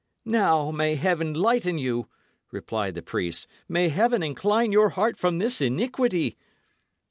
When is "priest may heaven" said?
3.03-4.23